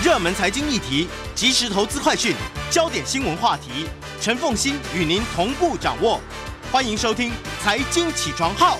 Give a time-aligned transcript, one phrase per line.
[0.00, 2.32] 热门财经议题、即时投资快讯、
[2.70, 3.88] 焦点新闻话题，
[4.20, 6.20] 陈凤欣与您同步掌握。
[6.70, 8.76] 欢迎收听《财经起床号》。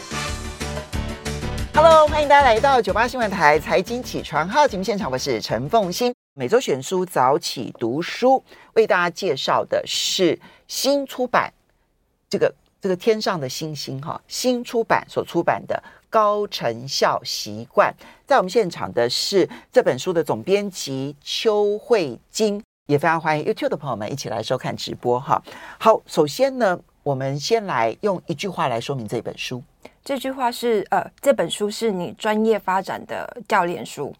[1.75, 6.15] Hello，欢迎大家来到九八新闻台《财经起床号》节目现场，我是陈凤欣。
[6.35, 8.45] 每周选书早起读书，
[8.75, 10.39] 为大家介绍的是
[10.69, 11.53] 新出版
[12.30, 15.82] 这个这个天上的星星哈，新出版所出版的。
[16.11, 17.95] 高成效习惯，
[18.27, 25.42] 在我们现场的是这本书的总编辑邱慧晶，也非常欢迎 YouTube 的朋友们一起来收看直播哈。
[25.78, 29.62] 好，首先呢，我们先来用一句话来说明这本书。
[30.02, 34.14] 这句话是呃，这本书是你专业发展的教练书。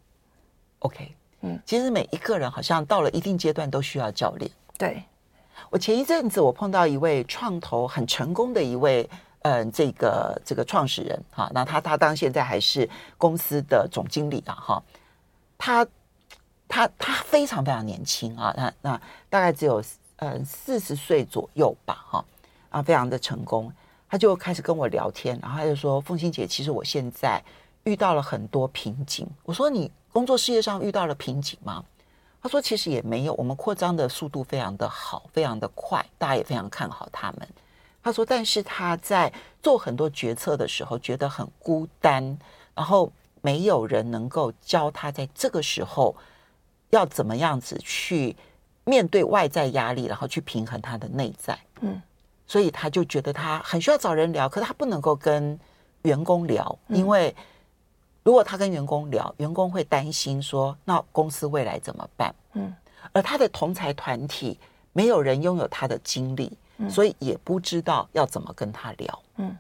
[0.81, 4.51] OK，嗯，其实每一个人好像到了一定阶段都需要教练。
[4.77, 5.03] 对，
[5.71, 9.09] 我前一阵子我碰到一位创投很成功的一位。
[9.43, 14.83] 嗯，这个这个创始人哈，那他他当现在还是公司的总经理啊哈，
[15.57, 15.87] 他
[16.67, 19.83] 他他非常非常年轻啊，那那大概只有
[20.17, 22.25] 嗯四十岁左右吧哈
[22.71, 23.73] 啊，非常的成功，
[24.09, 27.43] 他就开始跟我聊天，然后他就说：“凤欣姐，其实我现在
[27.85, 31.85] 遇到了很多瓶颈。”我说：“你工作事业上遇到了瓶颈吗？”
[32.43, 37.49] 他说：“其实也没有，我们扩张的速度非常的好，非常的快，大家也非常看好他们。”
[38.09, 39.31] 他说：“但是他在
[39.63, 42.39] 做很多决策的时候觉得很孤单，
[42.75, 46.17] 然后没有人能够教他在这个时候
[46.89, 48.35] 要怎么样子去
[48.85, 51.59] 面对外在压力，然后去平衡他的内在。
[51.83, 52.01] 嗯，
[52.47, 55.61] 所以他就觉得他很需要找人聊，可是他不能够跟
[56.01, 57.37] 员工聊，因为
[58.23, 62.35] 如果他跟员工聊，员工会担心说，那公司未来怎么办？
[62.55, 62.75] 嗯，
[63.13, 64.59] 而他的同才团体
[64.95, 66.57] 没有人拥有他的经历。”
[66.89, 69.57] 所以也不知道要怎么跟他聊，嗯，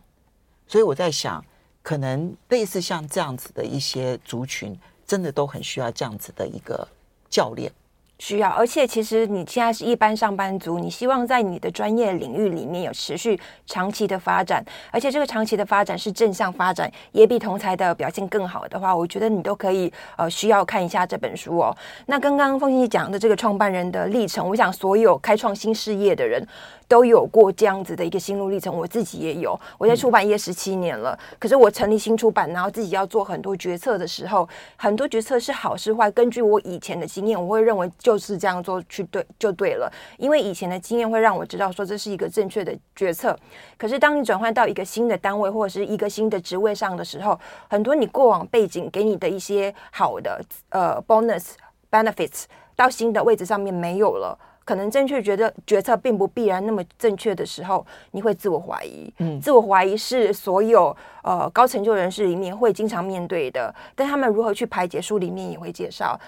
[0.66, 1.44] 所以我在想，
[1.82, 6.86] 可能类似像这样子的一些族群，真的都很需要这样子的一个
[7.30, 7.72] 教练。
[8.18, 21.76] 需要，而且其实你现在是一般上班族，你希望在你的专业领域里面有持续长期的发展，而且这个长期的发展是正向发展，也比同侪的表现更好的话，我觉得你都可以呃需要看一下这本书哦。
[22.06, 26.44] 那刚刚凤馨讲的这个创办人的历程，我想所有开创新事业的人
[26.88, 29.58] 都有过这样子的一个心路历程，我自己也有。
[29.78, 37.88] 我在出版业十七年了，可是我成立新出版，然后自己要做很多决策的时候，很多决策是好是坏，根据我以前的经验，我会认为。
[38.08, 43.38] 就是这样做去对就对了，因为以前的经验会让我知道说这是一个正确的决策。
[43.76, 47.38] 可是当你转换到一个新的单位或者是一个新的职位上的时候，
[47.68, 51.50] 很多你过往背景给你的一些好的呃 bonus
[51.90, 59.12] benefits 到新的位置上面没有了，可能正确觉得决策并不必然那么正确的时候，你会自我怀疑。
[59.18, 66.18] 嗯，自我怀疑是所有呃高成就人士里面会经常面对的，但他们如何去排解，书里面也会介绍。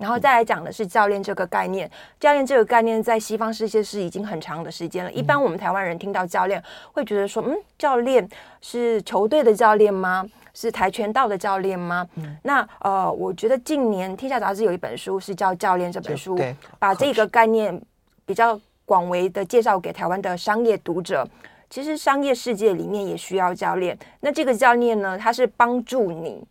[0.00, 1.88] 然后再来讲的是教练这个概念，
[2.18, 5.12] 教练这个概念在西方世界是已经很长的时间了。
[5.12, 6.60] 一般我们台湾人听到教练，
[6.94, 8.26] 会觉得说，嗯，教练
[8.62, 10.26] 是球队的教练吗？
[10.54, 12.08] 是跆拳道的教练吗？
[12.16, 16.36] 嗯、那呃，我觉得近年《天下杂志》有一本书是叫《教练》这本书，
[16.78, 17.80] 把这个概念
[18.24, 21.28] 比较广为的介绍给台湾的商业读者。
[21.68, 23.96] 其实商业世界里面也需要教练。
[24.20, 26.42] 那这个教练呢，他是帮助你。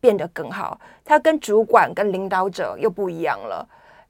[0.00, 3.66] 变得更好，他跟主管跟领导者又不一样了。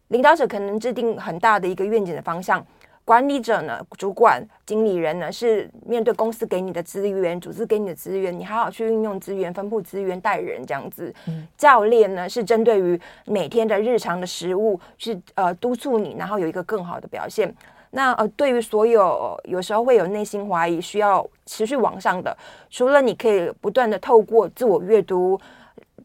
[0.08, 2.64] 领导者可能制定很大的一个愿景的方向，
[3.04, 11.12] 管理者呢，主管、经理人呢，是面对公司给你的资源、组织给你的资源，你好好去运用资源、分布资源、带人这样子。
[11.26, 17.53] 嗯、教练呢，是针对于每天的日常的食物，是呃督促你，然后有一个更好的表现。
[17.91, 22.36] 那呃，对于所有有时候会有内心怀疑、需要持续往上的，
[22.70, 25.41] 除了你可以不断的透过自我阅读。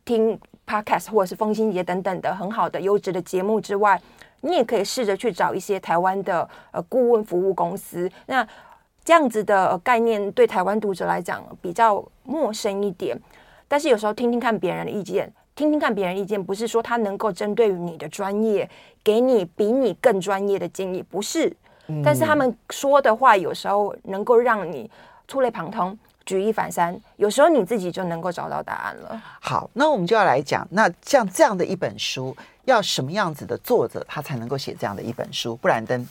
[0.06, 4.02] 听 podcast 或者是风心节等等的很好的优质的节目之外，
[4.42, 8.10] 你也可以试着去找一些台湾的呃顾问服务公司。
[8.26, 8.48] 那
[9.04, 13.20] 这样子的概念对台湾读者来讲比较陌生一点，
[13.68, 18.70] 但是有时候听听看别人的意见，听听看别人意见，不是说他能够针对于你的专业
[19.04, 21.52] 给你比你更专业的建议，不是。
[22.04, 24.90] 但是他们说的话有时候能够让你
[25.28, 25.98] 触类旁通。
[26.26, 29.22] 举一反三，有时候你自己就能够找到答案了。
[29.40, 32.36] 好，那我们就要来讲，那像这样的一本书，
[32.66, 35.56] 要什么样子的作者，他才能够写这样的一本书？
[35.56, 36.08] 布兰登，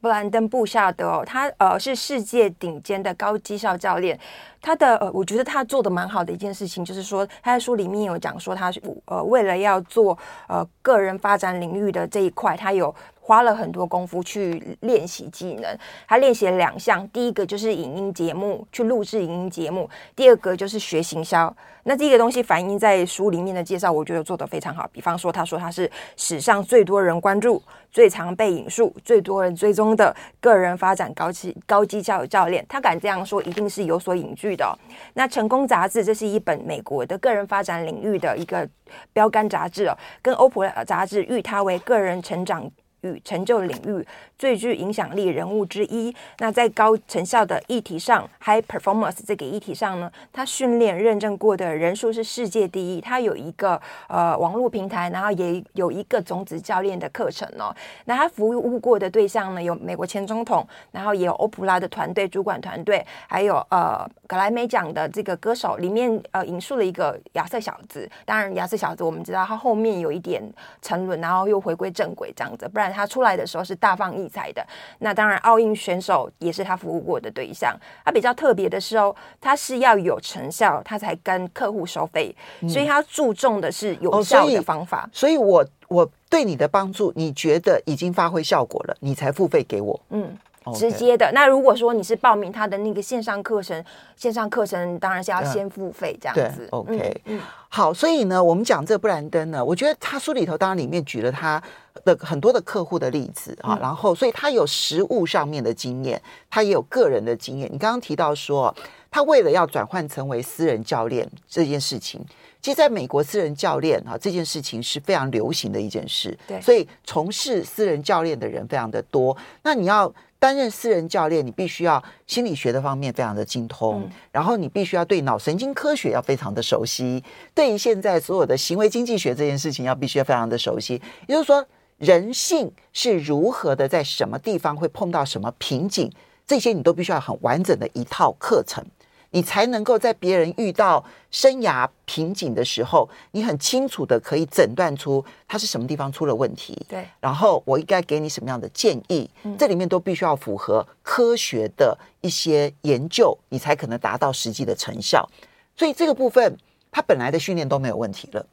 [0.00, 4.18] 布兰登·布夏德哦，他呃是世界顶尖的高绩效教练。
[4.60, 10.16] 他的呃，我觉得他做的蛮好的一件事情，就是说他在书里面有讲说，他是呃为了要做
[10.46, 15.78] 呃个人发展领域的这一块，他有花了很多功夫去练习技能。
[16.08, 21.54] 他练习了两项，第一个就是影音节目，去录制影音节目；第二个就是学行销。
[21.84, 24.88] 那这个东西反映在书里面的介绍，我觉得做得非常好。
[24.92, 27.60] 比方说，他说他是史上最多人关注、
[27.90, 32.64] 最常被引述、最多人追踪的个人发展高级高级教育教练。
[32.68, 34.78] 他敢这样说，一定是有所隐据的。
[35.14, 38.68] 那《成功杂志》这是一本美国的个人发展领域的一个
[39.12, 42.70] 标杆杂志哦，跟欧普杂志誉他为个人成长
[43.02, 44.04] 与成就领域
[44.36, 46.14] 最具影响力人物之一。
[46.38, 53.00] 那在高成效的议题上，High Performance 这个议题上呢，他训练认证过的人数是世界第一。
[53.00, 57.74] 他有一个呃网络平台，然后也有一个种子教练的课程哦。
[58.04, 65.76] 那他服务过的对象呢，有美国前总统，然后也有欧普拉的团队主管团队，还有呃格莱美奖的这个歌手。
[65.76, 70.42] 里面呃引述了一个亚瑟小子，当然亚瑟小子我们知道他后面有一点
[70.80, 72.91] 沉沦，然后又回归正轨这样子，不然。
[72.92, 74.64] 他出来的时候是大放异彩的，
[74.98, 77.74] 那当然奥运选手也是他服务过的对象。
[78.04, 85.04] 他比较特别的是哦，他是要有成效，他才跟客户收费，嗯、所以他注重的是有效的方法。
[85.04, 89.98] 哦、所以，所以我我对你的帮助，你觉得已经发挥效果了，你才付费给我。
[90.10, 90.36] 嗯。
[90.74, 91.30] 直接的。
[91.32, 93.84] 那如果说你是报名他的那个线上课程，
[94.16, 96.68] 线上课程当然是要先付费这样子。
[96.70, 101.62] OK，嗯，好，所以呢，我们讲这布兰登呢，我觉得他书里头当然里面举了他
[102.04, 106.20] 的很多的客户的例子啊，然后所以他有实务上面的经验，
[106.50, 107.68] 他也有个人的经验。
[107.72, 108.74] 你刚刚提到说，
[109.10, 112.24] 他为了要转换成为私人教练这件事情，
[112.60, 119.36] 其实在美国私人教练啊这件事情是非常流行的一件事，对，所以从事私人教练的人非常的多。
[119.62, 120.12] 那你要。
[120.42, 127.22] 担任私人教练，你必须要心理学的方面非常的精通，嗯、然后你必须要对脑神经科学要非常的熟悉，
[127.54, 131.00] 对于现在所有的行为经济学这件事情要必须要非常的熟悉。
[131.28, 131.64] 也就是说，
[131.98, 136.10] 人性是如何的，在什么地方会碰到什么瓶颈，
[136.44, 138.84] 这些你都必须要很完整的一套课程。
[139.32, 146.80] 你才能够在别人遇到生涯瓶颈的时候，你很清楚的可以诊断出他是什么地方出了问题。
[146.88, 149.28] 对，然后我应该给你什么样的建议？
[149.42, 155.28] 嗯，这里面都必须要符合科学的一些研究，你才可能达到实际的成效。
[155.76, 156.56] 所以这个部分，
[156.90, 158.46] 他本来的训练都没有问题了。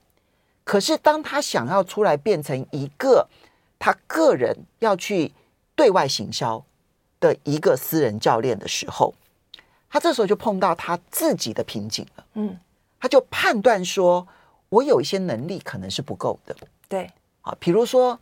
[0.63, 3.27] 可是当他想要出来变成一个
[3.77, 5.33] 他个人要去
[5.75, 6.63] 对外行销
[7.19, 9.13] 的一个私人教练的时候，
[9.89, 12.55] 他这时候就碰到他自己的瓶颈了，嗯，
[12.99, 14.27] 他就判断说，
[14.69, 16.55] 我有一些能力可能是不够的，
[16.87, 18.17] 对，啊，比如说，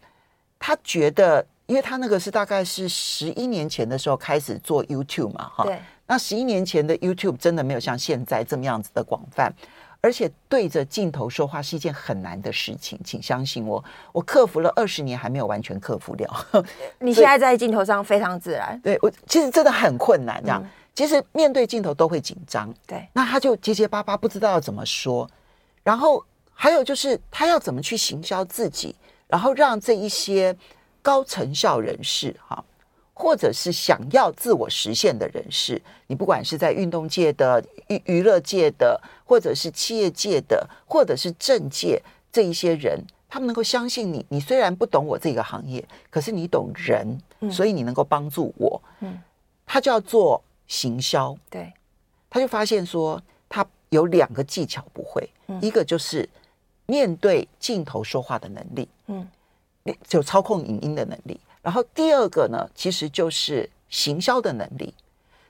[0.58, 9.54] 他觉得，因为他那个是大概是十一年前的时候开始做 YouTube 嘛，哈，对，那十一年前的 YouTube 真的没有像现在这么样子的广泛，
[10.00, 13.84] 而且对着镜头说话是一件很难的事情，请相信我，
[14.14, 16.34] 我克服了二十年还没有完全克服掉。
[17.00, 20.64] 你现在在镜头上非常自然，对我其实真的很困难，这样。
[20.64, 25.30] 嗯其实面对镜头都会紧张，对，那他就结结巴巴，不知道要怎么说。
[25.84, 28.96] 然后还有就是他要怎么去行销自己，
[29.28, 30.58] 然后让这一些
[31.04, 32.66] 高成效人士哈，
[33.14, 42.02] 或者是想要自我实现的人士，你不管是在运动界的、娱娱乐界的，或者是企业界的，或者是政界
[42.32, 43.00] 这一些人，
[43.30, 44.26] 他们能够相信你。
[44.30, 47.22] 你虽然不懂我这个行业，可是你懂人，
[47.52, 48.82] 所以你能够帮助我。
[49.02, 49.16] 嗯，
[49.64, 50.42] 他就要做。
[50.68, 51.74] 行销，对，
[52.30, 56.28] 他就发现说，他有两个技巧不会，嗯、一个就是
[56.86, 59.28] 面对镜头说话的能力，嗯，
[60.08, 61.40] 就操控影音的能力。
[61.62, 64.94] 然后第二个呢，其实就是行销的能力。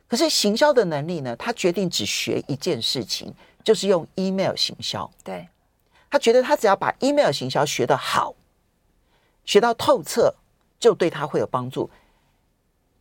[0.08, 3.34] 可是行销的能力呢，他决定只学一件事情，
[3.64, 5.10] 就是用 email 行销。
[5.24, 5.48] 对，
[6.10, 8.34] 他觉得他只要把 email 行销学得好，
[9.44, 10.34] 学到透彻，
[10.80, 11.90] 就对他会有帮助。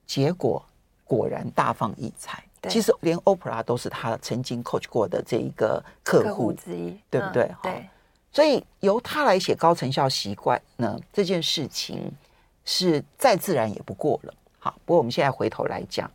[0.06, 0.64] 结果。
[1.06, 2.44] 果然大放异彩。
[2.68, 7.44] 其实连 Oprah 都是他曾经 coach 过的这一个客户，客户之一，对不对？
[7.44, 7.88] 嗯、对。
[8.32, 12.12] 所以由他来写高成效习惯呢，这件事情
[12.64, 14.34] 是再自然也不过了。
[14.58, 16.10] 好，不过我们现在回头来讲，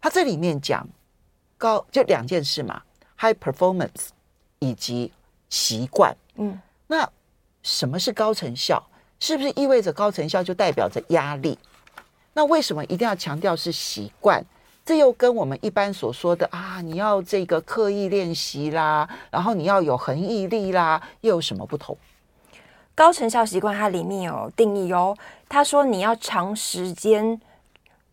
[0.00, 0.86] 他这里面讲
[1.56, 2.82] 高就两件事嘛
[3.16, 4.08] ，high performance
[4.58, 5.12] 以及
[5.48, 6.14] 习惯。
[6.34, 7.08] 嗯，那
[7.62, 8.82] 什么是高成效？
[9.20, 11.56] 是不是意味着高成效就代表着压力？
[12.34, 14.44] 那为什么一定要强调是习惯？
[14.84, 21.96] 这又跟我们一般所说的啊，你要这个刻意练习啦，然后你要有恒毅力啦，又有什么不同？
[22.94, 25.16] 高成效习惯它里面有定义哦。
[25.48, 27.40] 他说你要长时间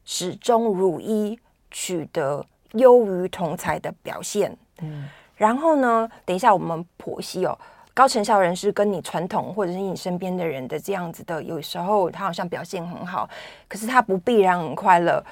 [0.05, 1.39] 始终如一，
[1.71, 4.55] 取得优于同才的表现。
[4.81, 7.57] 嗯，然后呢，等一下我们剖析哦。
[7.93, 13.29] 高成效人是跟你传统或者是你身边的人的这样子的，有时候他好像表现很好，
[13.67, 15.23] 可是他不必然很快乐，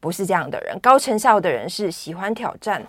[0.00, 0.78] 不是这样的人。
[0.80, 2.82] 高成效的人是喜欢挑战。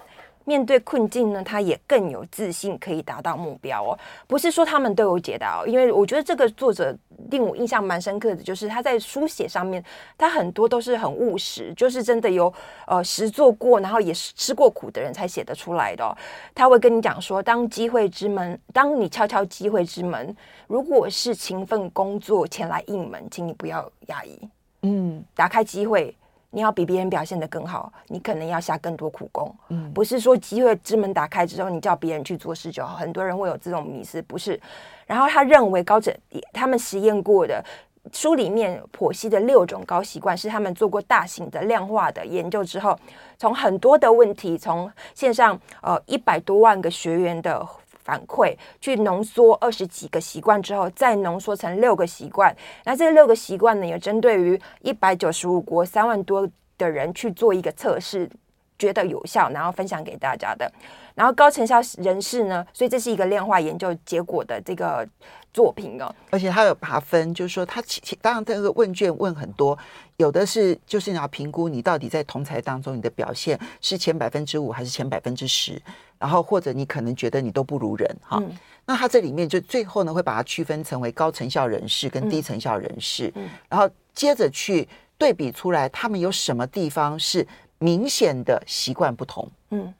[0.46, 3.98] 面对困境呢，他也更有自信，可以达到目标哦。
[4.28, 6.96] 不是说他们都有解答哦，因为我觉得这个作者
[7.30, 9.84] 令我印象蛮深刻的，就是他在书写上面，
[10.18, 12.52] 他很多都是很务实，就是真的有
[12.88, 16.16] 呃实做过，然后也吃过苦的人才写得出来的哦。
[16.56, 20.36] 他会跟你讲说，当机会之门，当你敲敲机会之门，
[20.68, 24.40] 如果是勤奋工作前来应门，请你不要压抑，
[24.82, 26.16] 嗯，打开机会。
[26.54, 29.56] 你要比别人表现得更好，你可能要下更多苦功。
[29.70, 32.96] 嗯，不是说机会之门打开之后，你叫别人去做事就好。
[32.96, 34.60] 很多人会有这种迷思，不是。
[35.08, 36.14] 然后他认为高者
[36.52, 37.64] 他们实验过的
[38.12, 43.00] 书里面剖析的六种高习惯，是他们做过大型的量化的研究之后，
[43.38, 47.66] 从很多的问题，从线上呃一百多万个学员的。
[48.04, 52.56] 反馈去浓缩二十几个习惯之后，再浓缩成六个习惯。
[52.84, 58.30] 那这六个习惯呢，也针对于一百九十五国三万多的人去做一个测试，
[58.78, 60.72] 觉得有效，然后分享给大家的。
[61.16, 65.08] 然后高成效人士呢，所以这是一个量化研究结果的这个
[65.54, 66.14] 作品哦。
[66.30, 69.78] 而且他有爬分，就是说他其当然这个问卷问很多，
[70.18, 75.82] 有的是就是你要评估你到底在同才当中你的表现是前百分之五还是前百分之十。
[76.18, 84.88] 然后或者你可能觉得你都不如人哈，嗯、那他这里面就最后呢会把它区分成为高成效人士跟低成效人士，嗯嗯、然后接着去
[85.18, 87.44] 对比出来他们有什么地方是
[87.80, 89.92] 明显的习惯不同，嗯，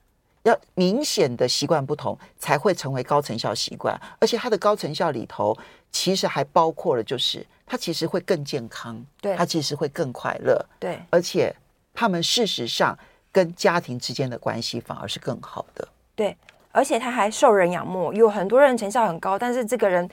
[0.44, 5.56] 要明显的习惯不同才会成为高成效习惯，而且它的高成效里头
[5.92, 11.56] 其实还包括了就是他其实会更健康，对，他其实会更快乐，对，而且
[11.94, 12.98] 他们事实上
[13.32, 15.88] 跟家庭之间的关系反而是更好的。
[16.16, 16.36] 对，
[16.72, 20.10] 而且他还受人仰慕，有很多人成效很高，但是这个人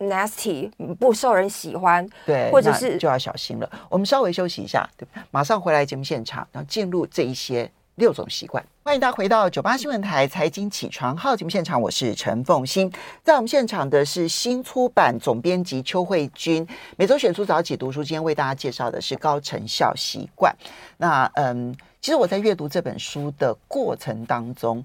[0.00, 3.70] nasty 不受人喜欢，对，或者是就要小心了。
[3.88, 8.64] 我们稍微休息一下，对，马上回来节目现场，然后进入这一些六种习惯。
[8.82, 20.54] 欢迎大家回到九八新闻台财经起床号节目现场，我是陈凤欣，在我们现场的是新出版总编辑邱慧君，每周选出早起读书，今天为大家介绍的是高成效习惯。
[20.96, 24.84] 那嗯，其实我在阅读这本书的过程当中。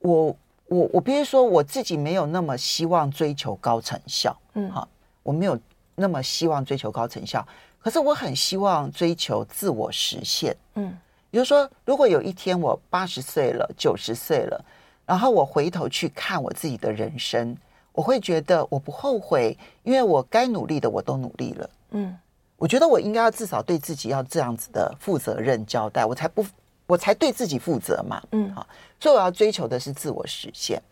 [0.00, 0.26] 我
[0.68, 4.88] 我我必须说，我自己没有那么希望追求高成效，嗯，好，
[5.24, 5.58] 我没有
[5.96, 7.44] 那么希望追求高成效，
[7.80, 10.96] 可是我很希望追求自我实现，嗯，
[11.30, 14.64] 比如说，如果有一天我八十岁了、九十岁了，
[15.06, 17.56] 然后我回头去看我自己的人生，
[17.92, 22.16] 我会觉得我不后悔，因为我该努力的我都努力了，嗯，
[22.56, 26.44] 我觉得我应该要至少对自己要这样子的负责任交代，我才不。
[26.88, 28.66] 我才对自己负责嘛，嗯，好，
[28.98, 30.82] 所以我要追求的是自我实现。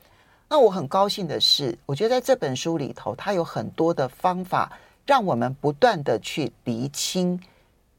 [0.47, 4.71] 那我很高兴的是，我觉得在这本书里头，它有很多的方法，
[5.07, 7.43] 让我们不断的去厘清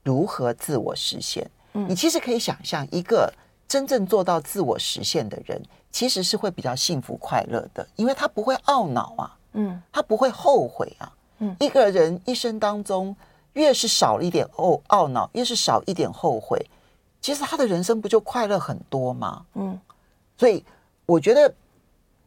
[0.03, 1.49] 如何自我实现。
[1.77, 3.31] 嗯，你其实可以想象，一个
[3.67, 13.15] 真正做到自我实现的人，其实是会比较幸福快乐的，因为他不会懊恼啊，嗯，他不会后悔啊，嗯，一个人一生当中，
[13.53, 16.65] 越是少一点懊懊恼，越是少一点后悔。
[17.21, 19.45] 其实他的人生不就快乐很多吗？
[19.53, 19.79] 嗯，
[20.35, 20.65] 所以
[21.05, 21.53] 我觉得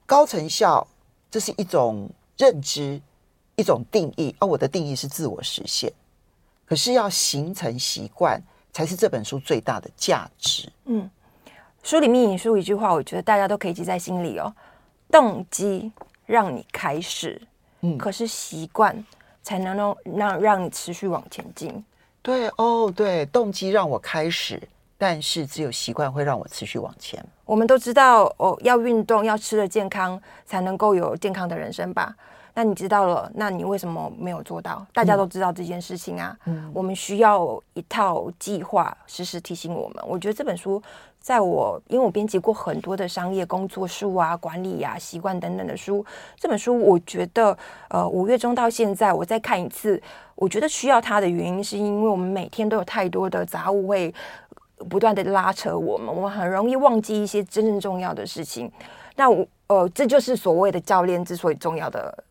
[0.06, 0.86] 高成效
[1.28, 3.00] 这是一种认知，
[3.56, 5.92] 一种定义，而我的定义是自我实现。
[6.66, 8.40] 可是要形成习惯，
[8.72, 10.70] 才是这本书最大的价值。
[10.84, 11.08] 嗯，
[11.82, 14.52] 书里面引述一句话，我觉得大家都可以记在心里哦：
[15.10, 15.90] 动机
[16.26, 17.40] 让你开始，
[17.80, 19.04] 嗯，可是习惯
[19.42, 21.84] 才能让让让你持续往前进。
[22.22, 24.60] 对哦，对，动机让我开始。
[25.02, 27.24] 但是只有习惯会让我持续往前。
[27.46, 32.14] 我们都知道哦，要运动，要吃得健康，才能够有健康的人生吧？
[32.54, 34.86] 那你知道了，那你为什么没有做到？
[34.92, 36.36] 大家都知道这件事情啊。
[36.46, 40.04] 嗯，我们需要一套计划，时时提醒我们。
[40.06, 40.82] 我觉得这本书，
[41.20, 46.04] 在我因为我编辑过很多的商业工作书啊、管理啊、习惯等等的书，
[46.38, 47.56] 这本书我觉得，
[47.88, 50.02] 呃，五月中到现在，我再看一次，
[50.34, 54.14] 我觉得需要它的原因，是因为我们每天都有太多的杂物会。
[54.88, 58.72] 不断的拉扯我们，我们很容易忘记一些真正重要的事情。
[59.14, 62.24] 那我呃，这就是所谓的教练之所以重要的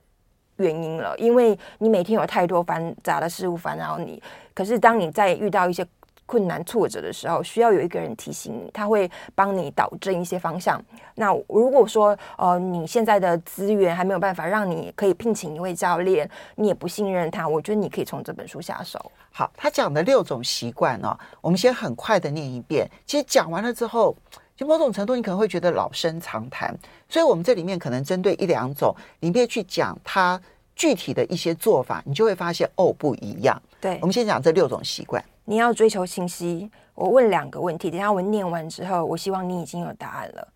[0.59, 4.21] 原因了，因为你每天有太多繁杂的事物烦扰你。
[4.53, 5.85] 可是当你在遇到一些
[6.25, 10.79] 困难挫折的时候，需要有一个人提醒你，他会帮你导正一些方向。
[11.15, 18.99] 那如果说呃，你现在的资源还没有办法让你可以聘请一位教练，你也不信任他，我觉得你可以从这本书下手。
[19.31, 22.87] 好，他讲的六种习惯哦，我们先很快的念一遍。
[23.07, 24.15] 其实讲完了之后，
[24.55, 26.77] 就某种程度你可能会觉得老生常谈，
[27.09, 30.39] 所以我们这里面可能针对一两种，里面去讲它
[30.75, 33.61] 具体的一些做法，你就会发现哦不一样。
[33.81, 35.23] 对，我们先讲这六种习惯。
[35.43, 36.69] 你要追求清晰。
[36.93, 40.47] 我问两个问题，等下我念完之后，我希望你已经有答案了。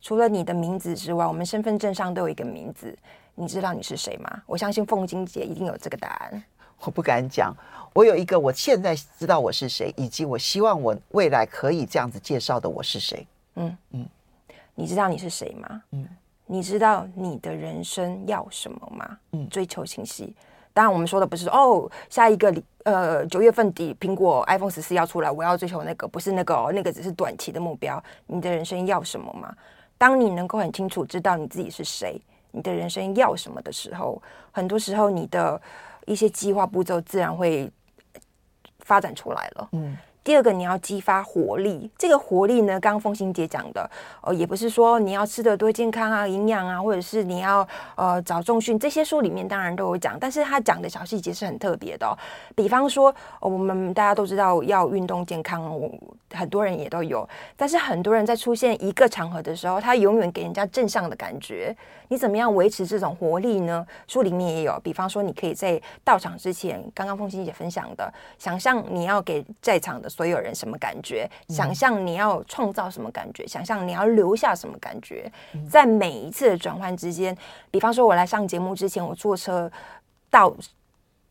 [0.00, 2.92] 除了你的名字之外，我们身份证上都有一个名字，
[3.36, 4.42] 你知道你是谁吗？
[4.44, 6.42] 我相信凤金姐一定有这个答案。
[6.80, 7.56] 我不敢讲，
[7.92, 13.26] 我有一个，我现在知道我是谁，以及我希望我未来可以这样子介绍的我是谁。
[13.54, 14.06] 嗯嗯，
[14.74, 15.82] 你知道你是谁吗？
[15.92, 16.08] 嗯，
[16.46, 19.18] 你知道你的人生要什么吗？
[19.32, 20.34] 嗯，追求清晰。
[20.72, 22.52] 当然，我们说的不是哦，下一个
[22.82, 28.02] 呃九月份底苹果 iPhone 十四要出来，我要追求那个，不是那个哦，那个只是短期的目标。
[28.26, 29.54] 你的人生要什么吗？
[29.96, 35.62] 当你能够很清楚知道你自己是谁，你的人生要什么的时候，很多时候你的
[36.06, 37.70] 一些计划步骤自然会
[38.80, 39.68] 发展出来了。
[39.72, 39.96] 嗯。
[40.24, 41.90] 第二个，你要激发活力。
[41.98, 43.88] 这个活力呢，刚刚凤馨姐讲的，
[44.22, 52.16] 呃，也不是说你要吃的多健康啊、营养啊，或者是你要呃找重训，这些书里面当然都有讲，但是他讲的小细节是很特别的哦。
[52.56, 55.90] 比方说，我们大家都知道要运动健康，我
[56.32, 61.76] 很多人也都有，但是很多人在出现一个场合的时候，他永远给人家正向的感觉。
[62.08, 63.86] 你怎么样维持这种活力呢？
[64.06, 70.08] 书里面也有，比方说，你可以在到场之前，刚刚凤馨姐分享的，想象你要给在场的。
[70.14, 71.28] 所有人什么感觉？
[71.48, 73.44] 想象你要创造什么感觉？
[73.48, 75.30] 想象你要留下什么感觉？
[75.68, 77.36] 在每一次的转换之间，
[77.70, 79.68] 比方说，我来上节目之前，我坐车
[80.30, 80.54] 到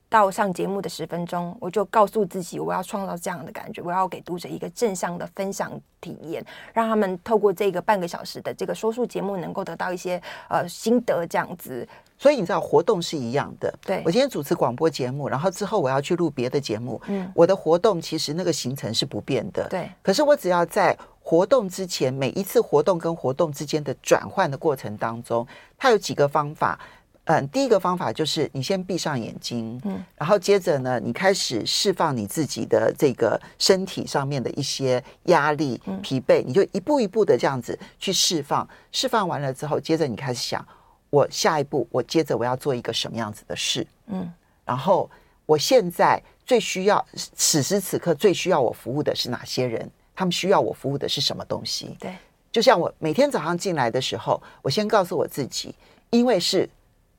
[0.10, 5.72] 到上节目的十分钟，我就告诉自己，我要创造这样的感觉，我要给读者一个正向的分享
[6.02, 11.88] 体验，让他们透过这个半个小时的这个说书节目，能够得到一些呃心得，这样子。
[12.24, 13.78] 所以你知道活动是一样的。
[13.82, 17.02] 对，我今天主持广播节目，然后之后我要去录别的节目。
[17.08, 19.68] 嗯，我的活动其实那个行程是不变的。
[19.68, 25.46] 对，可是我只要在活动之前，每一次活动跟活动之间的转换的过程当中，
[25.78, 26.80] 它有几个方法。
[27.26, 38.66] 嗯，第一个方法就是你先闭上眼睛，嗯，然后接着呢，你开始释放你自己的这个身体上面的一些压力、疲惫，你就一步一步的这样子去释放。
[38.94, 40.66] 释放完了之后，接着你开始想。
[41.14, 43.86] 我下一步，我接着我要做一个什么样子的事？
[44.08, 44.34] 嗯，
[44.66, 45.08] 然后
[45.46, 47.06] 我现在最需要，
[47.36, 49.88] 此时此刻最需要我服务的是哪些人？
[50.16, 51.96] 他们需要我服务的是什么东西？
[52.00, 52.16] 对，
[52.52, 55.76] 就像我每天早上进来的时候，我先告诉我自己，
[56.10, 56.68] 因为是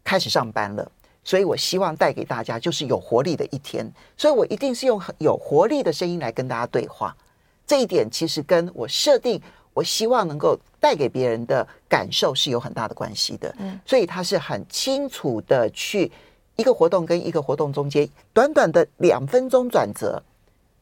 [0.03, 0.91] 开始上班了，
[1.23, 7.17] 所以我希望带给大家就是有活力的一天，所以我一定是用很有活力的声音来跟大家对话。
[7.65, 9.41] 这一点其实跟我设定。
[9.75, 16.11] 我希望能够带给别人的感受是有很大的关系的，嗯，所以他是很清楚的去
[16.57, 20.23] 一个活动跟一个活动中间短短的两分钟转折，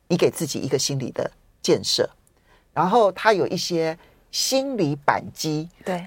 [0.09, 1.29] 你给自己一个心理的
[1.63, 2.09] 建设，
[2.75, 3.99] 然后他有一些
[4.31, 6.07] 心理扳机，对，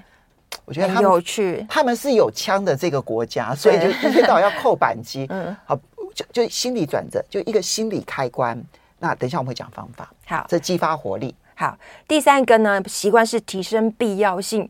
[0.64, 5.76] 我觉得他们有趣，他们是有枪的这个国家，所以就一天到晚要扣扳机， 嗯，好，
[6.14, 8.62] 就就心理转折，就一个心理开关。
[8.98, 11.34] 那等一下我们会讲方法，好，这激发活力。
[11.58, 14.68] 好，第三个呢，习惯是提升必要性。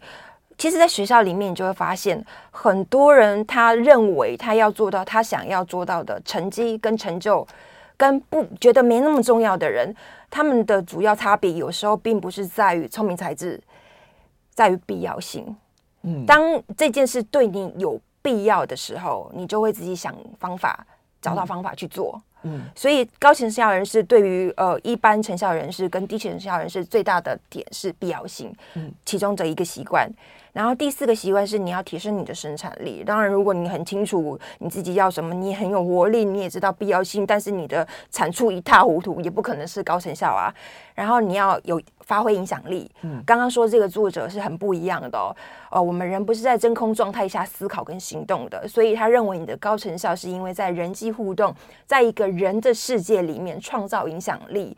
[0.57, 7.47] 其实，在学校里面，你就会发现，很多人他认为他要做到他想要做到的成绩跟成就，
[7.97, 9.95] 跟不觉得没那么重要的人，
[10.31, 13.61] 他们的主要差别有时候并不是在于聪明才智，
[14.55, 15.45] 在于必要性。
[16.03, 20.87] 嗯，当这件事对你有必要的时候，你就会自己想方法，
[21.21, 22.15] 找到方法去做。
[22.15, 22.36] 嗯，
[22.75, 30.11] 所以高成效人士对于呃一般成效人士跟低成效人士最大的点是必要性，嗯，其中的一个习惯。
[30.57, 33.05] 然后第四个习惯是你要提升你的生产力。
[33.05, 40.49] 当然，如果你很清楚你自己要什么，你很有活力，你也知道必要性，但是你的产出一塌糊涂，也不可能是高成效啊。
[40.95, 42.91] 然后你要有发挥影响力。
[43.03, 45.37] 嗯，刚刚说这个作者是很不一样的哦。
[45.71, 54.75] 呃，我们人不是在真空状态下思考跟行动的，所以他认为你的高成效是因为在人际互动，在一个人的世界里面创造影响力。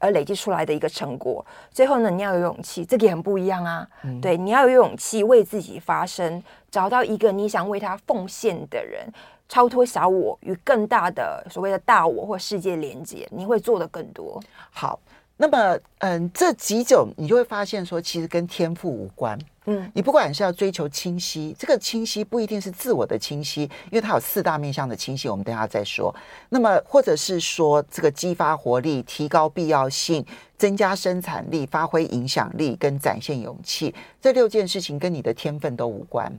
[0.00, 3.86] 而累积出来的一个成果，最后呢，你要有勇气，这个也很不一样啊。
[4.02, 9.06] 嗯、对，你要有勇气为自己发声，找到一个你想为他奉献的人，
[9.48, 14.42] 超脱小我与更大的所谓的大我或世界连接，你会做的更多。
[14.70, 14.98] 好。
[15.42, 19.38] 那么，嗯，这几种你就会发现说，其实跟天赋无关。
[19.70, 26.14] 嗯，你不管是要追求清晰，这个清晰不一定是自我的清晰，因为它有四大面向的清晰，我们等下再说。
[26.48, 30.24] 那么，或者是说这个激发活力、提高必要性、
[30.58, 36.32] 增加生产力、发挥影响力跟展现勇气，这六件事情跟你的天分都无关，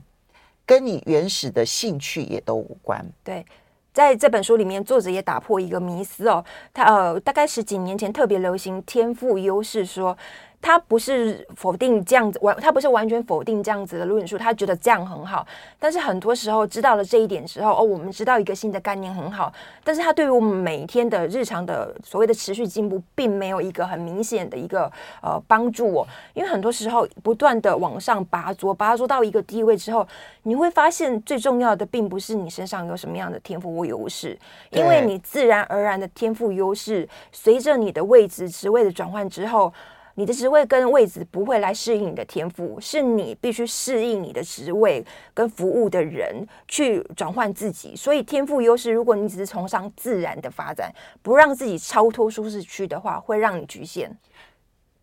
[0.65, 3.05] 跟你原始的兴趣也都无关。
[3.23, 3.45] 对。
[3.93, 6.41] 在这本书里面，作者也打破一个迷思哦。
[6.73, 10.17] 他呃，大概十几年前特别流行天赋优势说，说
[10.61, 15.45] 他不是否定这样子完，他不是完全否定这样子的论述，他觉得这样很好。
[15.79, 19.51] 但是很多时候知道了这一点之后，哦，我们知道一个新的概念很好，
[19.83, 26.07] 但是他对于我们每一天的日常的所谓的持续进步，并没有一个很明显的一个呃帮助哦。
[26.33, 30.07] 因为很多时候不断的往上拔擢，拔擢到一个地位之后，
[30.43, 34.37] 你会发现最重要的并不是你身上有什么样的天赋或优势，
[34.69, 39.73] 因为你自然而然的天赋优势，随着你的位置职位的转换之后。
[40.21, 45.03] 你的职位跟位置不会来适应你的天赋，是你必须适应你的职位
[45.33, 47.95] 跟服务的人去转换自己。
[47.95, 54.15] 所以天赋优势，如果你只是崇尚自然的发展，不让自己超脱舒适区的话，会让你局限。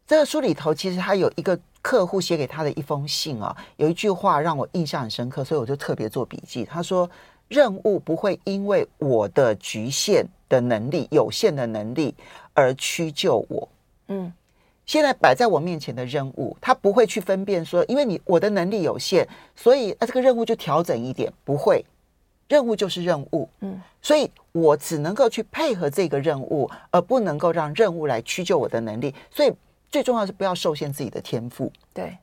[0.07, 6.65] 这个书里头其实他有一个客户写给他的一封信啊，有一句话让我印象很深刻，所以我就特别做笔记。
[6.65, 7.11] 他说
[7.49, 12.15] ：“任务不会因为我的局限的能力、有限的能力
[12.55, 13.69] 而屈就我。”
[14.07, 14.33] 嗯。
[14.89, 21.85] 现在摆在我面前的任务，他不会去分辨说，因为你我的能力有限，所以啊这个任务就调整一点，不会，
[22.49, 29.15] 任务就是任务，嗯，所以我只能够去配合这个任务，而不能够让任务来屈就我的能力。
[29.31, 29.53] 所以
[29.91, 31.71] 最重要是不要受限自己的天赋。
[31.93, 32.17] 对，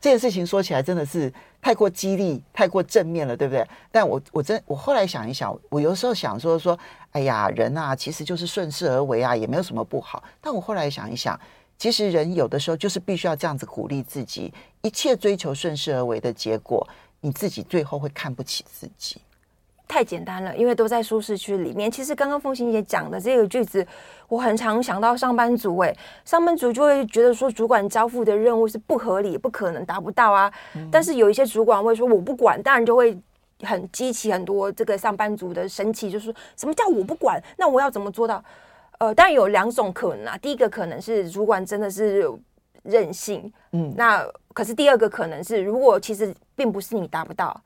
[0.00, 3.62] 这件事情说起来真的是太过激励、太过正面了，对不对？
[3.92, 6.78] 但我我真我后来想一想，我有时候想说说，
[7.10, 10.24] 哎呀，人啊，其实就是顺势而为啊，也没有什么不好。
[10.40, 11.38] 但我后来想一想。
[11.78, 16.86] 其实人有的时候就是必须要这样子鼓励自己，一切追求顺势而为的结果，
[17.20, 19.20] 你自己最后会看不起自己。
[19.88, 21.88] 太简单了，因为都在舒适区里面。
[21.88, 23.86] 其实刚刚凤琴姐讲的这个句子，
[24.26, 25.76] 我很常想到上班族。
[25.78, 30.52] 哎，上班族就会觉得说，主管交付的任务是不合理、不可能达不到啊。
[30.74, 30.88] 嗯。
[30.90, 33.16] 但是有一些主管会说我不管，当然就会
[33.62, 37.40] 很激起很多这个上班族的生气，就是说什么叫我不管？
[37.56, 38.42] 那我要怎么做到？
[38.98, 40.38] 呃，当然有两种可能啊。
[40.38, 42.30] 第一个可能是主管真的是
[42.82, 47.60] 任性，嗯，那可是第二个可能是，如果其实并不是你达不到，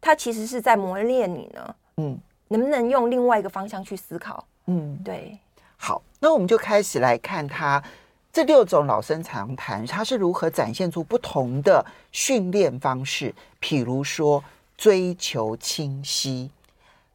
[0.00, 4.44] 他其实是在磨练你呢，嗯，能不能用另外一个方向去思考？
[4.66, 5.38] 嗯，对。
[5.76, 7.82] 好，那我们就开始来看他
[8.32, 13.34] 这六种老生常谈，他是如何展现出不同的训练方式。
[13.60, 14.42] 譬如说，
[14.76, 16.50] 追求清晰，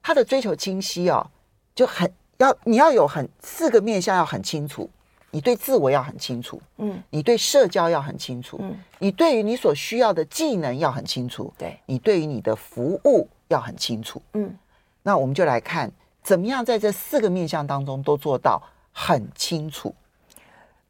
[0.02, 1.30] 他的追求清晰哦，
[1.76, 2.12] 就很。
[2.38, 4.90] 要你要有很四个面向要很清楚，
[5.32, 14.58] 你对自我要很清楚，嗯，你对社交要很清楚，嗯，你对于你所需要的技能要很清楚，对，你对于你的服务要很清楚，嗯，
[15.02, 15.92] 那我们就来看
[16.22, 19.94] 怎么样在这四个面向当中都做到很清楚。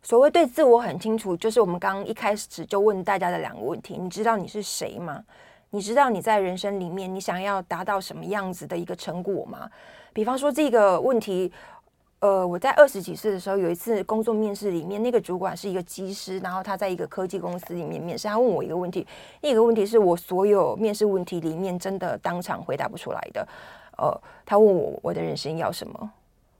[0.02, 5.24] 所谓对自我很清楚，就是我们刚刚一开始就问大家的两个问题：你知道你是谁吗？
[5.76, 9.68] 你知道你在人生里面你想要达到什么样子的一个成果吗？
[10.14, 11.52] 比方说这个问题，
[12.20, 19.06] 呃，我在二十几岁的时候有一次工作面试里面，那个主管是一个技师，然后他在一个科技公司里面面试，他问我一个问题，
[19.42, 23.48] 那个问题是我所有面试问题里面真的当场回答不出来的。
[23.98, 26.12] 呃，他问我我的人生要什么，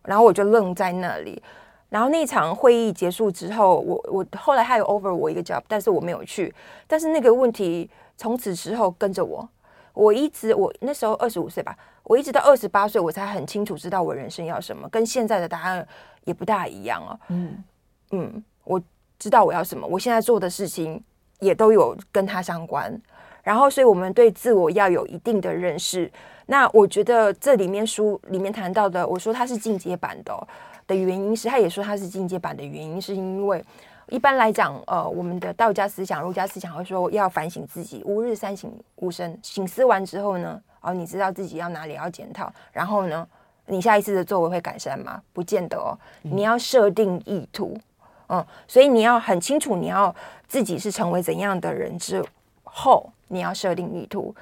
[0.02, 1.40] 然后我就愣在那里。
[1.90, 6.52] 然后那场会议结束之后，我我后来还有 over 我一个 job，但是我没有去。
[6.88, 9.48] 但是那个问题从此之后跟着我。
[9.94, 15.88] 我一直我那时候二十五岁吧，我一直到二十八岁，我才很清楚知道我人生要什么，跟现在的答案
[16.26, 17.20] 也不大一样哦。
[17.28, 17.64] 嗯
[18.10, 18.82] 嗯，我
[19.20, 21.00] 知道我要什么，我现在做的事情
[21.40, 23.00] 也都有跟它相关。
[23.44, 26.12] 然后，所以我们对自我要有一定的认识。
[26.48, 30.48] 那我觉得这里面书里面谈到的，我说它是进阶版的哦，
[30.88, 33.64] 的原因是，他也说它是进阶版的原因，是因为。
[34.10, 39.38] 一般来讲，呃，我们的道家思想、儒家思想会说要反省自己，吾日三省吾身。
[39.42, 43.28] 省思完之后呢，哦，你知道自己要哪里要检讨，然后呢，
[43.66, 45.22] 你下一次的作为会改善吗？
[45.32, 45.98] 不见得哦。
[46.22, 47.78] 你要设定意图，
[48.28, 50.14] 嗯，所以你要很清楚你要
[50.48, 52.24] 自己是成为怎样的人之
[52.64, 54.36] 后，你要设定意图，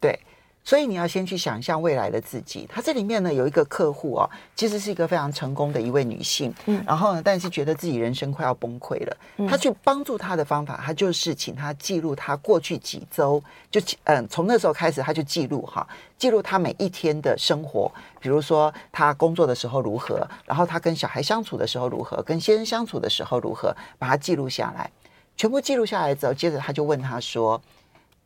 [0.00, 0.18] 对。
[0.64, 2.68] 所以你要先去想象未来的自己。
[2.70, 6.52] 他这里面呢有一个客户哦，其实是一个非常成功的一位女性。
[6.66, 9.16] 嗯，然后呢，但是觉得自己人生快要崩溃了。
[9.48, 15.86] 他去帮助她的方法，他就是请她记录她过去几周，就嗯，从那时候开始，他就记录哈，
[16.18, 17.90] 记录她每一天的生活。
[18.20, 24.90] 比如说她工作的时候如何，然后她跟小孩相处的时候如何，跟先生相处的时候如何，把它记录下来，
[25.34, 27.58] 全部记录下来之后，接着他就问他说：“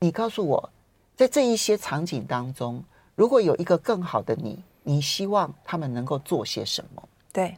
[0.00, 0.70] 你告诉我。”
[1.16, 2.82] 在这一些场景当中，
[3.14, 7.08] 如果有一个更好的你，你希望他们能够做些什么？
[7.32, 7.56] 对，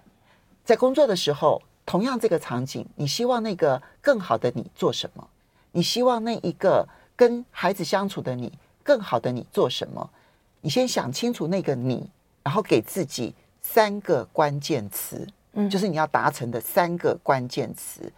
[0.64, 5.26] 在工作的时候，同样这个场景，你希望那个更好的你做什么？
[5.72, 6.86] 你希望那一个
[7.16, 10.10] 跟孩子相处的你，更好的你做什么？
[10.60, 12.08] 你先想清楚那个你，
[12.42, 18.12] 然后给自己三个关键词，嗯，就是你要达成的三个关键词。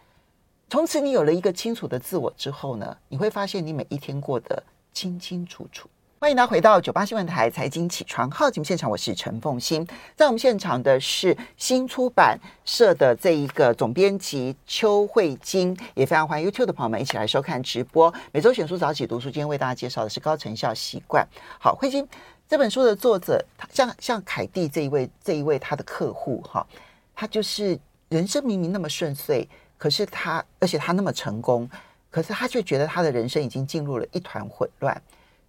[0.69, 4.61] 从此你有了一个清楚的自我之后呢，你会发现你每一天过得
[4.97, 5.87] 清清楚楚。
[6.19, 18.11] 欢迎大家回到九八新闻台财经起床号节目现场，我是陈凤欣，在我们现场的是新出版社的这一个总编辑邱慧金，也非常欢迎 YouTube 的朋友们一起来收看直播。
[18.31, 21.23] 每周选书早起读书，今天为大家介绍的是高成效习惯。
[21.59, 22.07] 好，慧金
[22.49, 26.65] 这本书的作者，像像凯蒂这一位这一位他的客户哈，
[27.13, 27.79] 他就是
[28.09, 31.69] 人生明明那么顺遂，可是他而且他那么成功，
[32.17, 34.99] 可是他却觉得他的人生已经进入了一团混乱。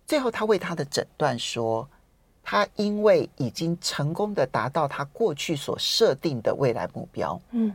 [0.06, 1.88] 最后，他为他的诊断说，
[2.42, 7.74] 他因为已经成功的达到他过去所设定的未来目标，嗯，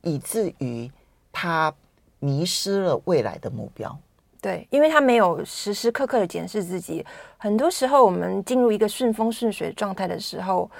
[0.00, 0.90] 以至于
[1.30, 1.70] 他
[2.18, 3.94] 迷失了未来的目标。
[4.40, 7.04] 对，因为他没有时时刻刻的检视自己。
[7.36, 10.70] 很多时候，我们进入一个顺风顺水的状态的时候，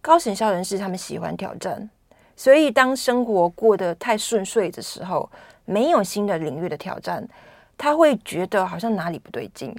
[0.00, 1.90] 高成效人士他们喜欢挑战，
[2.34, 5.30] 所以当生活过得太顺遂的时候，
[5.70, 7.24] 没有新的领域的挑战，
[7.78, 9.72] 他会觉得好像哪里不对劲。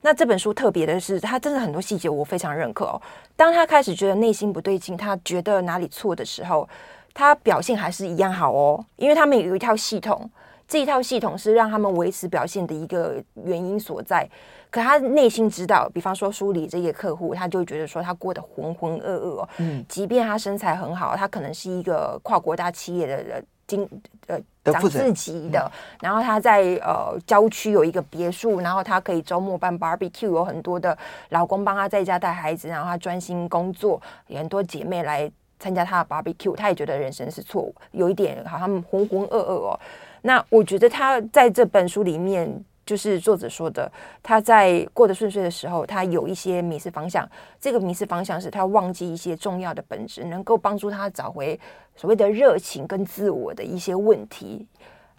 [0.00, 3.02] 那这本书特别的是，他真的很多细节我非常认可哦。
[3.36, 6.66] 当他开始觉得内心不对劲，他觉得哪里错的时候，
[7.12, 10.30] 他表现还是一样好哦，因为他们有一套系统，
[10.66, 14.26] 这一套系统是让他们维持表现的一个原因所在。
[14.70, 19.48] 可他内心知道，比方说梳理这些客户，他就觉得说他过得浑浑噩噩哦。
[19.58, 23.44] 嗯，即便他身材很好，他可能是一个跨国大企业的人。
[23.66, 23.88] 经
[24.26, 30.96] 呃长自己的，然后他在呃郊区有一个别墅，然后他可以周末办 barbecue，有很多的
[31.30, 39.80] 老公帮他在家带孩子，然后他专心工作，有很多姐妹来参加他的 barbecue，他也觉得人生是错误，有一点好像浑浑噩噩哦。
[40.22, 42.64] 那我觉得他在这本书里面。
[42.86, 43.90] 就是作者说的，
[44.22, 47.26] 他在过得顺遂的时候，他有一些迷失方向。
[47.58, 51.58] 这个迷失方向是他忘记一些重要的本质，能够帮助他找回
[51.96, 54.66] 所谓的热情跟自我的一些问题。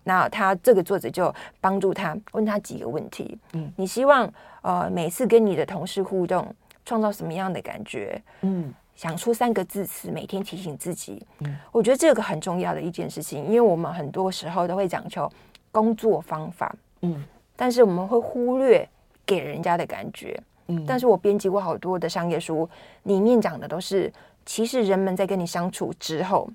[0.04, 6.54] 那他这个作者就帮助他问他几个问题：嗯，你希望呃每次跟你的同事互动，
[6.86, 8.22] 创造什么样的感觉？
[8.42, 11.26] 嗯，想出三个字词，每天提醒自己。
[11.40, 15.28] 嗯，我觉得这个很重要的一件事情，因为我们很多时候都会讲求
[15.72, 16.76] 工作方法。
[17.02, 17.24] 嗯。
[17.56, 18.88] 但是我们会忽略
[19.26, 22.68] 给人家的感觉，嗯，但是我编辑过好多的商业书，
[23.04, 24.12] 里面讲的都是，
[24.46, 26.50] 其实人们在跟你相处之后，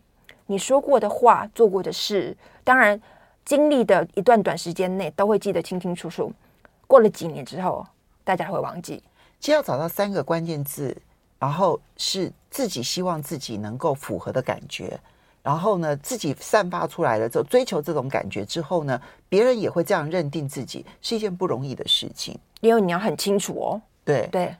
[0.46, 3.00] 你说过的话、做过的事，当然
[3.44, 6.32] 经历的一段短时间内都会记得清清楚楚，
[6.86, 7.86] 过了几年之后，
[8.22, 9.02] 大家会忘记。
[9.40, 10.94] 只要找到三个关键字，
[11.38, 15.00] 然后是自己希望自己能够符合的感觉。
[15.42, 22.38] 然后呢，自己散发出来了之后，追求这种感觉之后呢，别人也会这样认定自己，是一件不容易的事情。
[22.60, 23.80] 因为你要很清楚哦。
[24.04, 24.54] 对对，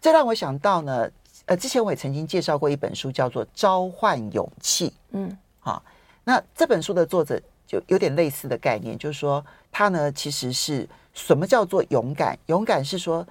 [0.00, 1.10] 这让我想到呢，
[1.44, 4.88] 呃，之前我也曾经介绍过一本书，叫做《召唤勇气》。
[5.10, 5.82] 嗯，好，
[6.24, 12.38] 那这本书的作者就有点类似的概念，就是说他呢，其实是什么叫做勇敢？
[12.46, 13.26] 勇敢是说，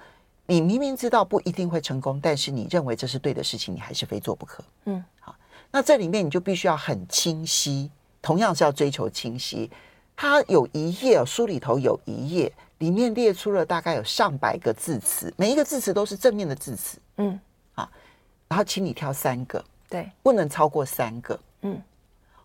[0.46, 4.62] 你明明知道不一定会成功，但是你认为这是对的事情，你还是非做不可。
[4.84, 5.34] 嗯，好。
[5.74, 7.90] 那这里面你就必须要很清晰，
[8.22, 9.68] 同样是要追求清晰。
[10.14, 16.96] 它有一页书里头有一页，里面列出了大概有上百个字词，每一个字词都是正面的字词。
[17.16, 17.40] 嗯，
[17.74, 17.90] 啊，
[18.46, 21.36] 然后请你挑三个，对，不能超过三个。
[21.62, 21.82] 嗯，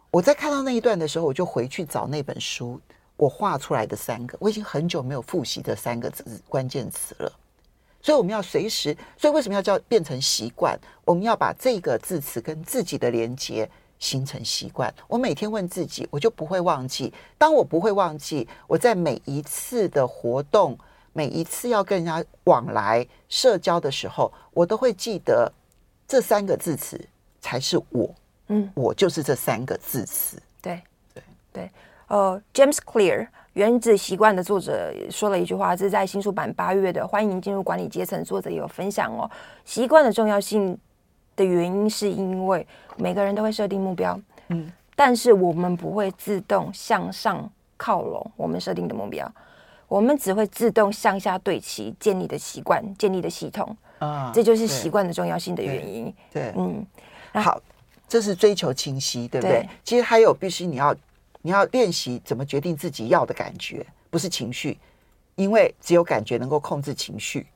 [0.09, 2.81] 我在看到那一段的时候，我就回去找那本书，
[3.15, 7.31] 我画出来的三个，我已经很久没有复习这三个字关键词了。
[8.01, 10.79] 所以我们要随时，所以为什么要叫变成习惯？
[11.03, 14.93] 我们要把这个字词跟自己的连接形成习惯。
[15.07, 17.13] 我每天问自己，我就不会忘记。
[17.37, 20.77] 当我不会忘记，我在每一次的活动，
[21.11, 25.51] 每一次要跟人家往来社交的时候，我都会记得
[26.07, 26.99] 这三个字词
[27.41, 28.15] 才是我。
[28.47, 30.41] 嗯，我就是这三个字词。
[30.61, 30.81] 对
[31.13, 31.71] 对对。
[32.07, 33.27] 呃，uh，James Clear。
[33.53, 39.29] 原子习惯的作者说了一句话，这是在新书版八月的《欢迎进入管理阶层》，作者也有分享哦。
[39.65, 40.77] 习惯的重要性
[41.35, 42.65] 的原因，是因为
[42.97, 49.29] 每个人都会设定目标，嗯，但是我们不会自动向上靠拢我们设定的目标，
[49.87, 56.05] 我们只会自动向下对齐建立的习惯、建立的系统啊，这就是习惯的重要性的原因。
[56.31, 56.85] 对，对嗯，
[57.33, 57.59] 好，
[58.07, 59.61] 这是追求清晰，对不对？
[59.61, 60.95] 对其实还有必须你要。
[61.41, 64.77] 你要练习怎么决定自己要的感觉，不是情绪，
[65.35, 67.47] 因为只有感觉能够控制情绪。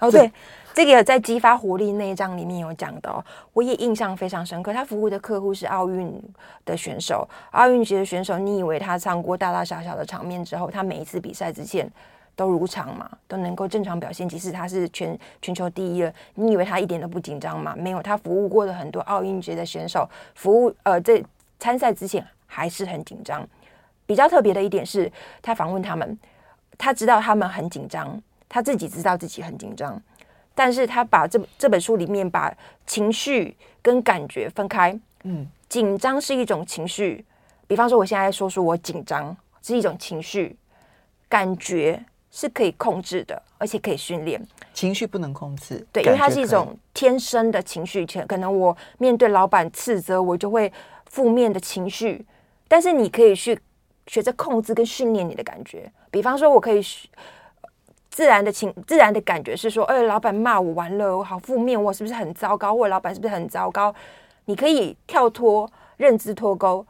[0.00, 0.32] 哦，对，
[0.72, 3.22] 这个在激发活力那一章里面有讲到，
[3.52, 4.72] 我也印象非常深刻。
[4.72, 6.20] 他服务的客户是奥运
[6.64, 11.88] 的选手，奥运级的选手，你以为他唱过大大小小的场面之后，他每一次比赛之前
[12.34, 17.76] 都如常嘛，都能够正常表现，即使他是全全球第一了，你以为他一点都不紧张吗？
[17.78, 21.22] 没有，他服务过的很多奥运级的选手，服务呃，在
[21.58, 22.26] 参赛之前。
[22.52, 23.48] 还是很紧张，
[24.04, 25.10] 比较特别的一点是，
[25.40, 26.18] 他访问他们，
[26.76, 30.02] 他知道他们很紧张，他自己知道自己很紧张，
[30.52, 32.52] 但是他把这这本书里面把
[32.86, 34.98] 情绪跟感觉分开。
[35.22, 37.24] 嗯，紧张是一种情绪，
[37.68, 40.56] 比方说我现在说说我紧张是一种情绪，
[41.28, 44.44] 感觉是可以控制的，而且可以训练。
[44.74, 48.04] 情绪不能控制，对，因为它是一种天生的情绪。
[48.26, 50.72] 可能我面对老板斥责，我就会
[51.06, 52.24] 负面的情绪。
[52.70, 53.58] 但是你可以去
[54.06, 55.90] 学着控制跟训练你的感觉。
[56.08, 56.80] 比方说，我可以
[58.10, 62.76] 自然的情自然的感觉是说，哎，老板骂我完了，我好负面，我是不是很糟糕？
[62.76, 63.92] 或者老板是不是很糟糕？
[64.44, 66.86] 你可以跳脱认知脱钩。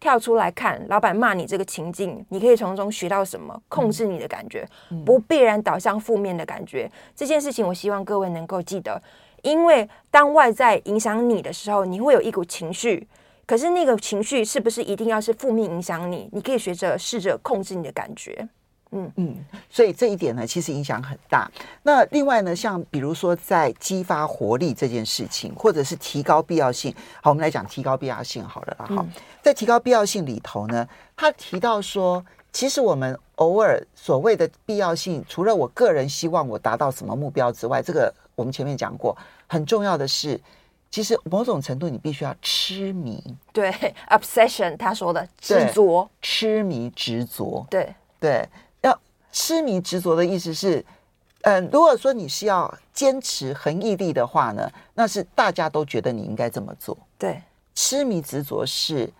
[0.00, 3.60] 跳出来看，老板骂你这个情境，你可以从中学到什么？
[3.68, 6.88] 控制你的感觉，嗯、不必然导向负面的感觉。
[7.16, 9.02] 这件事情，我希望各位能够记得，
[9.42, 13.08] 因为当外在影响你的时候，你会有一股情绪，
[13.48, 16.28] 可是那个情绪是不是一定要是负面影响你？
[16.34, 18.46] 你可以学着试着控制你的感觉。
[18.90, 19.36] 嗯嗯，
[19.70, 21.50] 所以这一点呢，其实影响很大。
[21.82, 28.86] 那另外呢，像比如说在激发活力这件事情，或者是提高必要性，好，我们来讲提高必要性好了啦。
[28.94, 29.06] 好，
[29.40, 40.38] 在提高必要性里头呢，他提到说，其实我们偶尔所谓的必要性，除了我个人希望我达到什么目标之外，这个我们前面讲过，很重要的是，
[40.90, 43.22] 其实某种程度你必须要痴迷。
[43.52, 43.70] 对
[44.08, 48.48] ，obsession，他说的执着，痴迷执着，对对。
[48.80, 48.98] 要
[49.30, 50.78] 痴迷执着的意思是，
[51.42, 56.96] 嗯、呃，如果说你是要坚持恒毅力的话呢，那是大家都觉得你应该这么做。
[57.18, 57.42] 对，
[57.74, 59.10] 痴迷执着是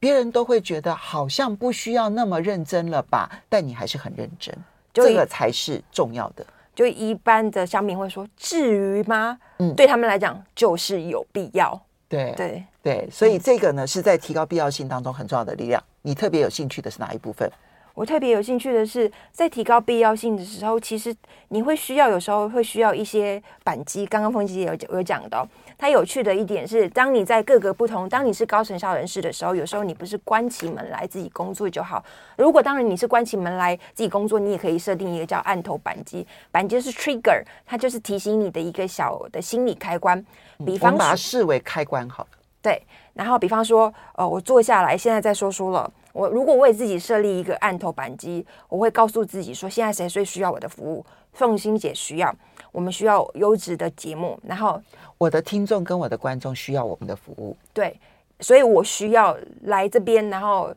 [0.00, 4.56] 别人都会觉得好像不需要那么认真了吧，但你还是很认真，
[4.94, 6.46] 这个才是重要的。
[6.78, 11.76] 就一般的乡民会说：“至于吗？”嗯，对他们来讲就是有必要。
[12.08, 15.82] 对对对，所以这个呢是在提高必要性当中很重要的力量。
[16.02, 17.50] 你特别有兴趣的是哪一部分？
[17.94, 21.12] 我特别有兴趣的是，在提高必要性的时候，其实
[21.48, 24.06] 你会需要，有时候会需要一些扳机。
[24.06, 25.44] 刚刚凤姐也有有讲到，
[25.78, 32.04] 它有趣的一点是，当你在各个不同，当你是高成效人士的时候，有时候你不是关起门来自己工作就好。
[32.36, 40.22] 如果当然你是关起门来自己工作，你也可以设定一个叫按头扳机，扳机是 trigger，它就是提醒你的一个小的心理开关。
[40.66, 42.30] 比方把它视为开关好了。
[42.60, 42.82] 对，
[43.14, 45.88] 然后比方说，呃，我坐下来，现在在说书了。
[46.12, 51.06] 我如果为自己设立一个按头扳机，我会告诉自己说：现在谁最需要我的服务？
[51.34, 52.34] 凤心姐需要，
[52.78, 54.38] 我们需要优质的节目。
[54.46, 54.80] 然后
[55.18, 57.56] 我的听众跟我的观众需要我们的服务。
[57.72, 57.98] 对，
[58.38, 60.72] 所以我需要来这边，然后。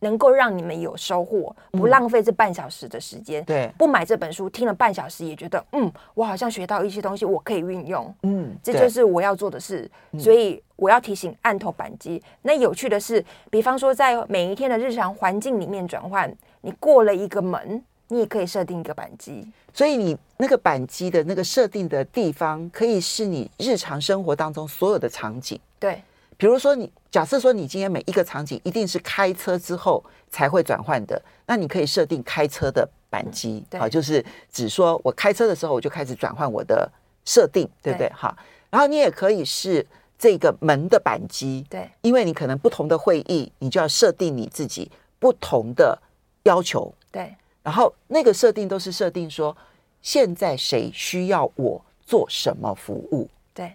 [0.00, 3.42] 能够让你们有收获，不浪费这半小时的时间。
[3.44, 8.14] 对，不买这本书，听了半小时也觉得，嗯，我好像学到一些东西，我可以运用。
[8.22, 9.90] 嗯，这就是我要做的事。
[10.18, 12.22] 所以我要提醒按头扳机。
[12.42, 16.30] 那有趣的是，比方说在每一天的日常环境里面转换，
[16.60, 19.46] 你过了一个门，你也可以设定一个板机。
[19.72, 25.58] 所以你那个板机的那个设定的地方，可以是你日常生活当中所有的场景。
[25.78, 26.02] 对。
[26.36, 36.90] 比如说你，假设说你今天每一个场景一定是开车之后才会转换的，那你可以设定开车的板机，好，就是只说我开车的时候我就开始转换我的
[37.24, 38.10] 设定，对不对？
[38.12, 38.36] 好，
[38.68, 39.86] 然后你也可以是
[40.18, 44.90] 这个门的板机，对，因为你可能不同的会议，你就要设定你自己
[45.20, 45.96] 不同的
[46.42, 47.32] 要求，对，
[47.64, 49.56] 然后那个设定都是设定说
[50.00, 53.28] 现在谁需要我做什么服务。
[53.52, 53.74] 对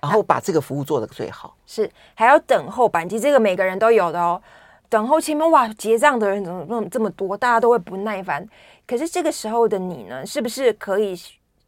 [0.00, 4.40] 然后把这个服务做得最好，是还要等候扳机，这个每个人都有的哦。
[4.88, 8.48] 等候前面哇，结账的人怎么这么这么多，大家都会不耐烦。
[8.86, 11.18] 可是这个时候的你呢，是不是可以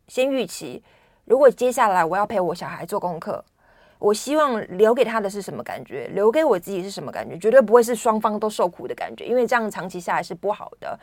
[0.07, 0.81] 先预期？
[1.25, 3.45] 如果接下来我要陪我小孩做功课，
[3.99, 6.07] 我希望留给他的是什么感觉？
[6.15, 7.37] 留给我自己是什么感觉？
[7.39, 10.97] 绝对不会是双方都受苦的感觉，因为这样长期下来是不好的。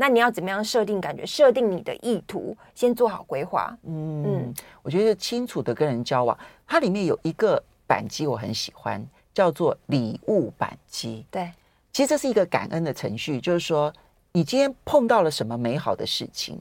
[0.00, 1.26] 那你要怎么样设定感觉？
[1.26, 3.76] 设定你的意图，先做好规划。
[3.82, 6.36] 嗯嗯，我觉得清楚的跟人交往，
[6.66, 11.26] 它里面有一个板机我很喜欢，叫做礼物板机。
[11.30, 11.52] 对，
[11.92, 13.92] 其实这是一个感恩的程序，就是说
[14.32, 16.58] 你今天碰到了什么美好的事情，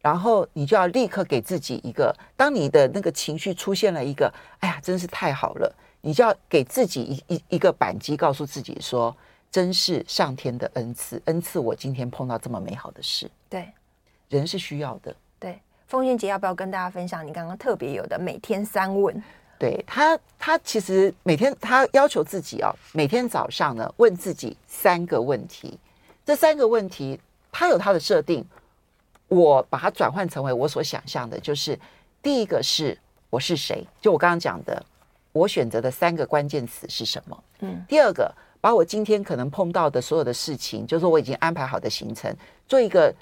[0.00, 9.12] 然后你就要立刻给自己一个，当你的那个情绪出现了一个，哎呀，真是太好了，你就要给自己一一一个扳机，告诉自己说。
[9.56, 13.26] 真是上天的恩赐，恩赐我今天碰到这么美好的事。
[13.48, 13.72] 对，
[14.28, 15.16] 人是需要的。
[15.38, 19.24] 对，凤馨姐要不要跟大家分享你刚刚特别有的每天三问？
[19.58, 25.78] 对他，他其实每天他要求自己哦，每天早上呢问自己三个问题。
[26.22, 27.18] 这三个问题
[27.50, 28.44] 他有他的设定，
[29.28, 31.80] 我把它转换成为我所想象的，就是
[32.22, 32.94] 第一个是
[33.30, 33.86] 我是谁？
[34.02, 34.84] 就我刚刚讲的，
[35.32, 37.44] 我选择的三个关键词是什么？
[37.60, 38.30] 嗯，第二个。
[38.66, 42.36] 把我今天可能碰到的所有的事情，就是我已经安排好的行程，
[42.66, 43.14] 做一个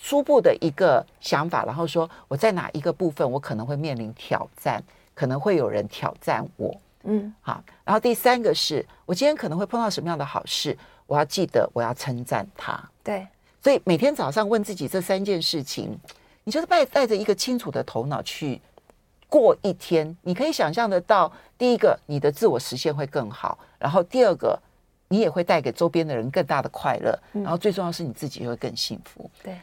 [0.00, 4.80] 初步的一个想法，然后说我在哪一个部分我可能会面临挑战，
[5.12, 6.72] 可能会有人挑战我，
[7.02, 7.60] 嗯，好。
[7.84, 10.78] 然后第三个是我今天可能会碰到什么样的好事，
[11.08, 12.80] 我要记得我要称赞他。
[13.02, 13.26] 对，
[13.60, 15.98] 所以每天早上问自己这三件事情，
[16.44, 18.60] 你就是带带着一个清楚的头脑去
[19.28, 20.16] 过一天。
[20.22, 24.56] 你可以想象得到，第一个你的自我实现会更好，然后第二个。
[25.08, 29.30] 你也会带给周边的人更大的快乐，然后最重要是你自己会更幸福。
[29.42, 29.56] 对，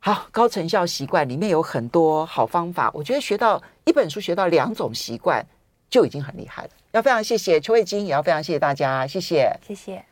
[0.00, 5.44] 好，高成效习惯里面有很多好方法，我觉得学到一本书学到两种习惯
[5.88, 6.70] 就已经很厉害了。
[6.92, 10.04] 要非常谢谢邱慧晶，也要非常谢谢大家，谢谢，谢谢。